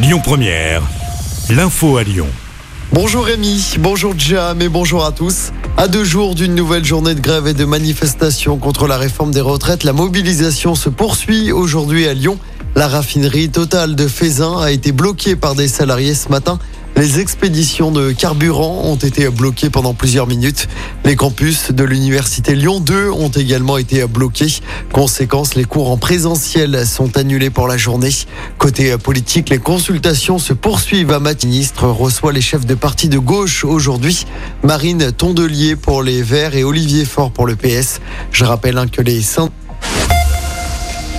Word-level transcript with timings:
Lyon 0.00 0.20
Première, 0.22 0.82
l'info 1.50 1.96
à 1.96 2.04
Lyon. 2.04 2.28
Bonjour 2.92 3.24
Rémi, 3.24 3.74
bonjour 3.80 4.14
Jam 4.16 4.62
et 4.62 4.68
bonjour 4.68 5.04
à 5.04 5.10
tous. 5.10 5.50
À 5.76 5.88
deux 5.88 6.04
jours 6.04 6.36
d'une 6.36 6.54
nouvelle 6.54 6.84
journée 6.84 7.16
de 7.16 7.20
grève 7.20 7.48
et 7.48 7.52
de 7.52 7.64
manifestation 7.64 8.58
contre 8.58 8.86
la 8.86 8.96
réforme 8.96 9.32
des 9.32 9.40
retraites, 9.40 9.82
la 9.82 9.92
mobilisation 9.92 10.76
se 10.76 10.88
poursuit 10.88 11.50
aujourd'hui 11.50 12.06
à 12.06 12.14
Lyon. 12.14 12.38
La 12.74 12.86
raffinerie 12.86 13.48
totale 13.48 13.96
de 13.96 14.06
Fézin 14.06 14.60
a 14.60 14.70
été 14.70 14.92
bloquée 14.92 15.36
par 15.36 15.54
des 15.54 15.68
salariés 15.68 16.14
ce 16.14 16.28
matin. 16.28 16.58
Les 16.98 17.20
expéditions 17.20 17.92
de 17.92 18.10
carburant 18.10 18.82
ont 18.82 18.96
été 18.96 19.28
bloquées 19.28 19.70
pendant 19.70 19.94
plusieurs 19.94 20.26
minutes. 20.26 20.66
Les 21.04 21.14
campus 21.14 21.70
de 21.70 21.84
l'université 21.84 22.56
Lyon 22.56 22.80
2 22.80 23.10
ont 23.10 23.28
également 23.28 23.78
été 23.78 24.04
bloqués. 24.06 24.52
Conséquence, 24.92 25.54
les 25.54 25.64
cours 25.64 25.92
en 25.92 25.96
présentiel 25.96 26.84
sont 26.84 27.16
annulés 27.16 27.50
pour 27.50 27.68
la 27.68 27.76
journée. 27.76 28.10
Côté 28.58 28.98
politique, 28.98 29.48
les 29.48 29.58
consultations 29.58 30.40
se 30.40 30.52
poursuivent. 30.52 31.12
Un 31.12 31.20
ministre 31.20 31.86
reçoit 31.86 32.32
les 32.32 32.40
chefs 32.40 32.66
de 32.66 32.74
parti 32.74 33.08
de 33.08 33.18
gauche 33.18 33.64
aujourd'hui. 33.64 34.26
Marine 34.64 35.12
Tondelier 35.12 35.76
pour 35.76 36.02
les 36.02 36.22
Verts 36.22 36.56
et 36.56 36.64
Olivier 36.64 37.04
Faure 37.04 37.30
pour 37.30 37.46
le 37.46 37.54
PS. 37.54 38.00
Je 38.32 38.44
rappelle 38.44 38.76
hein, 38.76 38.88
que 38.88 39.02
les 39.02 39.20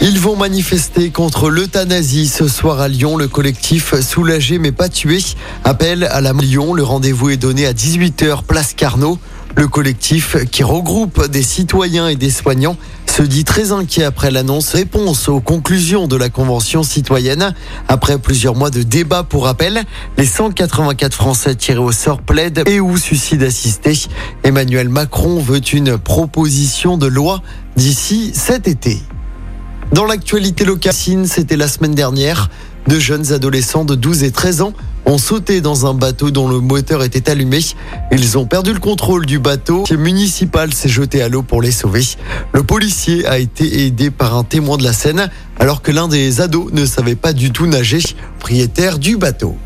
ils 0.00 0.18
vont 0.20 0.36
manifester 0.36 1.10
contre 1.10 1.50
l'euthanasie 1.50 2.28
ce 2.28 2.46
soir 2.46 2.80
à 2.80 2.88
Lyon. 2.88 3.16
Le 3.16 3.28
collectif 3.28 3.94
Soulagé 4.00 4.58
mais 4.58 4.72
pas 4.72 4.88
tué 4.88 5.18
appelle 5.64 6.04
à 6.04 6.20
la 6.20 6.32
Lyon. 6.32 6.72
Le 6.72 6.82
rendez-vous 6.82 7.30
est 7.30 7.36
donné 7.36 7.66
à 7.66 7.72
18h 7.72 8.44
place 8.44 8.74
Carnot. 8.74 9.18
Le 9.56 9.66
collectif 9.66 10.36
qui 10.52 10.62
regroupe 10.62 11.26
des 11.26 11.42
citoyens 11.42 12.08
et 12.08 12.16
des 12.16 12.30
soignants 12.30 12.76
se 13.06 13.22
dit 13.22 13.44
très 13.44 13.72
inquiet 13.72 14.04
après 14.04 14.30
l'annonce 14.30 14.74
réponse 14.74 15.28
aux 15.28 15.40
conclusions 15.40 16.06
de 16.06 16.16
la 16.16 16.28
Convention 16.28 16.84
citoyenne. 16.84 17.52
Après 17.88 18.18
plusieurs 18.18 18.54
mois 18.54 18.70
de 18.70 18.82
débat 18.82 19.24
pour 19.24 19.44
rappel, 19.44 19.82
les 20.16 20.26
184 20.26 21.12
Français 21.12 21.56
tirés 21.56 21.78
au 21.78 21.92
sort 21.92 22.22
plaident 22.22 22.62
et 22.66 22.78
ou 22.78 22.96
suicide 22.96 23.42
assisté. 23.42 23.98
Emmanuel 24.44 24.88
Macron 24.88 25.40
veut 25.40 25.60
une 25.72 25.98
proposition 25.98 26.96
de 26.96 27.06
loi 27.06 27.42
d'ici 27.76 28.30
cet 28.34 28.68
été. 28.68 29.02
Dans 29.92 30.04
l'actualité 30.04 30.64
locale, 30.64 30.92
c'était 31.24 31.56
la 31.56 31.66
semaine 31.66 31.94
dernière. 31.94 32.50
Deux 32.88 32.98
jeunes 32.98 33.32
adolescents 33.32 33.84
de 33.84 33.94
12 33.94 34.22
et 34.22 34.30
13 34.30 34.60
ans 34.60 34.72
ont 35.06 35.18
sauté 35.18 35.60
dans 35.60 35.86
un 35.86 35.94
bateau 35.94 36.30
dont 36.30 36.48
le 36.48 36.60
moteur 36.60 37.02
était 37.02 37.30
allumé. 37.30 37.60
Ils 38.12 38.36
ont 38.36 38.44
perdu 38.44 38.74
le 38.74 38.80
contrôle 38.80 39.24
du 39.24 39.38
bateau. 39.38 39.84
Le 39.90 39.96
municipal 39.96 40.72
s'est 40.74 40.88
jeté 40.88 41.22
à 41.22 41.28
l'eau 41.28 41.42
pour 41.42 41.62
les 41.62 41.70
sauver. 41.70 42.04
Le 42.52 42.62
policier 42.62 43.26
a 43.26 43.38
été 43.38 43.86
aidé 43.86 44.10
par 44.10 44.36
un 44.36 44.44
témoin 44.44 44.76
de 44.76 44.84
la 44.84 44.92
scène 44.92 45.30
alors 45.58 45.80
que 45.80 45.90
l'un 45.90 46.08
des 46.08 46.40
ados 46.42 46.72
ne 46.72 46.84
savait 46.84 47.16
pas 47.16 47.32
du 47.32 47.50
tout 47.50 47.66
nager, 47.66 48.00
propriétaire 48.38 48.98
du 48.98 49.16
bateau. 49.16 49.56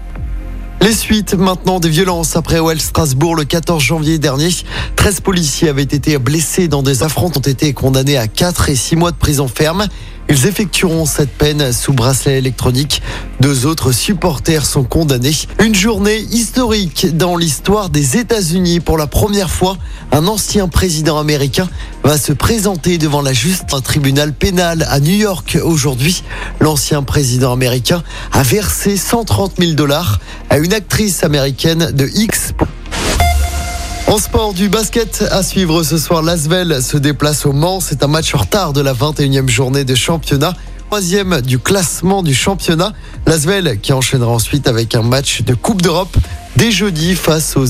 Les 0.82 0.92
suites 0.92 1.34
maintenant 1.34 1.78
des 1.78 1.88
violences 1.88 2.34
après 2.34 2.58
OL 2.58 2.80
Strasbourg 2.80 3.36
le 3.36 3.44
14 3.44 3.80
janvier 3.80 4.18
dernier. 4.18 4.48
13 4.96 5.20
policiers 5.20 5.68
avaient 5.68 5.82
été 5.82 6.18
blessés 6.18 6.66
dans 6.66 6.82
des 6.82 7.04
affrontes, 7.04 7.36
ont 7.36 7.40
été 7.40 7.72
condamnés 7.72 8.16
à 8.16 8.26
4 8.26 8.68
et 8.68 8.74
6 8.74 8.96
mois 8.96 9.12
de 9.12 9.16
prison 9.16 9.46
ferme. 9.46 9.86
Ils 10.34 10.46
effectueront 10.46 11.04
cette 11.04 11.28
peine 11.28 11.74
sous 11.74 11.92
bracelet 11.92 12.38
électronique. 12.38 13.02
Deux 13.40 13.66
autres 13.66 13.92
supporters 13.92 14.64
sont 14.64 14.82
condamnés. 14.82 15.34
Une 15.62 15.74
journée 15.74 16.20
historique 16.20 17.14
dans 17.14 17.36
l'histoire 17.36 17.90
des 17.90 18.16
États-Unis. 18.16 18.80
Pour 18.80 18.96
la 18.96 19.06
première 19.06 19.50
fois, 19.50 19.76
un 20.10 20.26
ancien 20.26 20.68
président 20.68 21.18
américain 21.18 21.68
va 22.02 22.16
se 22.16 22.32
présenter 22.32 22.96
devant 22.96 23.20
la 23.20 23.34
juste 23.34 23.74
un 23.74 23.82
tribunal 23.82 24.32
pénal 24.32 24.86
à 24.88 25.00
New 25.00 25.16
York 25.16 25.58
aujourd'hui. 25.62 26.24
L'ancien 26.60 27.02
président 27.02 27.52
américain 27.52 28.02
a 28.32 28.42
versé 28.42 28.96
130 28.96 29.56
000 29.58 29.72
dollars 29.72 30.18
à 30.48 30.56
une 30.56 30.72
actrice 30.72 31.24
américaine 31.24 31.90
de 31.92 32.08
X. 32.08 32.54
En 34.12 34.18
sport 34.18 34.52
du 34.52 34.68
basket 34.68 35.24
à 35.30 35.42
suivre 35.42 35.82
ce 35.82 35.96
soir, 35.96 36.20
Lasvel 36.20 36.82
se 36.82 36.98
déplace 36.98 37.46
au 37.46 37.54
Mans. 37.54 37.80
C'est 37.80 38.02
un 38.02 38.08
match 38.08 38.34
en 38.34 38.38
retard 38.40 38.74
de 38.74 38.82
la 38.82 38.92
21e 38.92 39.48
journée 39.48 39.84
de 39.84 39.94
championnat. 39.94 40.52
Troisième 40.90 41.40
du 41.40 41.58
classement 41.58 42.22
du 42.22 42.34
championnat. 42.34 42.92
Lasvel 43.24 43.80
qui 43.80 43.94
enchaînera 43.94 44.30
ensuite 44.30 44.68
avec 44.68 44.94
un 44.94 45.00
match 45.00 45.40
de 45.40 45.54
Coupe 45.54 45.80
d'Europe 45.80 46.14
dès 46.56 46.70
jeudi 46.70 47.14
face 47.14 47.56
aux 47.56 47.64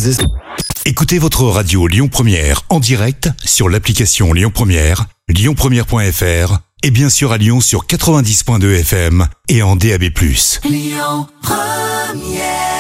Écoutez 0.85 1.21
votre 1.21 1.45
radio 1.45 1.87
Lyon 1.87 2.09
Première 2.09 2.63
en 2.71 2.81
direct 2.81 3.31
sur 3.45 3.69
l'application 3.69 4.33
Lyon 4.33 4.51
Première, 4.53 5.07
lyonpremière.fr 5.29 6.59
et 6.83 6.91
bien 6.91 7.09
sûr 7.09 7.31
à 7.31 7.39
Lyon 7.39 7.61
sur 7.61 7.87
90.2 7.87 8.81
FM 8.81 9.29
et 9.49 9.63
en 9.63 9.77
DAB+. 9.77 10.07
Lyon 10.65 11.29
Première 11.41 12.72